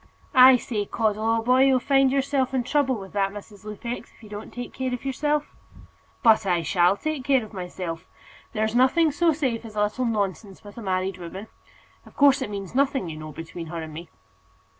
"I 0.33 0.57
say, 0.57 0.85
Caudle, 0.87 1.23
old 1.23 1.45
boy, 1.45 1.65
you'll 1.65 1.79
find 1.79 2.11
yourself 2.11 2.55
in 2.55 2.63
trouble 2.63 2.95
with 2.95 3.13
that 3.13 3.31
Mrs. 3.31 3.65
Lupex, 3.65 4.11
if 4.11 4.23
you 4.23 4.29
don't 4.29 4.49
take 4.51 4.73
care 4.73 4.91
of 4.91 5.05
yourself." 5.05 5.53
"But 6.23 6.43
I 6.47 6.63
shall 6.63 6.97
take 6.97 7.23
care 7.23 7.45
of 7.45 7.53
myself. 7.53 8.07
There's 8.53 8.73
nothing 8.73 9.11
so 9.11 9.31
safe 9.31 9.63
as 9.63 9.75
a 9.75 9.83
little 9.83 10.05
nonsense 10.05 10.63
with 10.63 10.79
a 10.79 10.81
married 10.81 11.19
woman. 11.19 11.49
Of 12.03 12.15
course, 12.15 12.41
it 12.41 12.49
means 12.49 12.73
nothing, 12.73 13.09
you 13.09 13.17
know, 13.17 13.31
between 13.31 13.67
her 13.67 13.79
and 13.83 13.93
me." 13.93 14.09